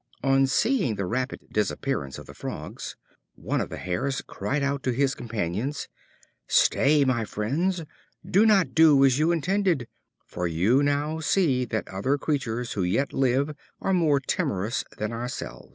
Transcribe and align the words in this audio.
On 0.23 0.47
seeing 0.47 0.95
the 0.95 1.05
rapid 1.05 1.41
disappearance 1.51 2.17
of 2.17 2.25
the 2.25 2.33
Frogs, 2.33 2.95
one 3.35 3.61
of 3.61 3.69
the 3.69 3.77
Hares 3.77 4.23
cried 4.25 4.63
out 4.63 4.81
to 4.81 4.91
his 4.93 5.13
companions: 5.13 5.87
"Stay, 6.47 7.05
my 7.05 7.23
friends, 7.23 7.83
do 8.27 8.43
not 8.43 8.73
do 8.73 9.05
as 9.05 9.19
you 9.19 9.31
intended; 9.31 9.87
for 10.25 10.47
you 10.47 10.81
now 10.81 11.19
see 11.19 11.65
that 11.65 11.87
other 11.87 12.17
creatures 12.17 12.73
who 12.73 12.81
yet 12.81 13.13
live 13.13 13.55
are 13.79 13.93
more 13.93 14.19
timorous 14.19 14.83
than 14.97 15.11
ourselves." 15.11 15.69